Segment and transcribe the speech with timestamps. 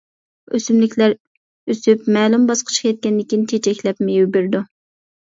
[0.57, 1.11] ئۆسۈملۈكلەر
[1.73, 4.65] ئۆسۈپ مەلۇم باسقۇچقا يەتكەندىن كېيىن چېچەكلەپ مېۋە بېرىدۇ.